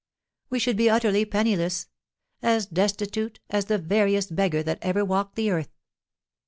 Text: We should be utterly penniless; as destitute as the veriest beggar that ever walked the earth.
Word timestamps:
We 0.49 0.57
should 0.57 0.77
be 0.77 0.89
utterly 0.89 1.25
penniless; 1.25 1.85
as 2.41 2.65
destitute 2.65 3.39
as 3.51 3.65
the 3.65 3.77
veriest 3.77 4.35
beggar 4.35 4.63
that 4.63 4.79
ever 4.81 5.05
walked 5.05 5.35
the 5.35 5.51
earth. 5.51 5.69